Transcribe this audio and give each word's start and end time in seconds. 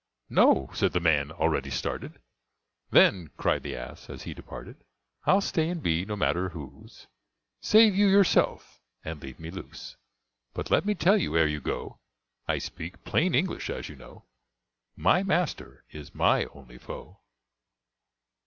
"No," 0.31 0.71
said 0.73 0.93
the 0.93 0.99
man, 0.99 1.31
already 1.31 1.69
started. 1.69 2.19
"Then," 2.89 3.27
cried 3.37 3.61
the 3.61 3.75
ass, 3.75 4.09
as 4.09 4.23
he 4.23 4.33
departed 4.33 4.83
"I'll 5.25 5.41
stay, 5.41 5.69
and 5.69 5.83
be 5.83 6.05
no 6.05 6.15
matter 6.15 6.49
whose; 6.49 7.05
Save 7.61 7.93
you 7.93 8.07
yourself, 8.07 8.81
and 9.05 9.21
leave 9.21 9.39
me 9.39 9.51
loose 9.51 9.97
But 10.55 10.71
let 10.71 10.85
me 10.87 10.95
tell 10.95 11.19
you, 11.19 11.37
ere 11.37 11.45
you 11.45 11.61
go, 11.61 11.99
(I 12.47 12.57
speak 12.57 13.03
plain 13.03 13.35
English, 13.35 13.69
as 13.69 13.89
you 13.89 13.95
know,) 13.95 14.25
My 14.95 15.21
master 15.21 15.85
is 15.91 16.15
my 16.15 16.45
only 16.45 16.79
foe." 16.79 17.19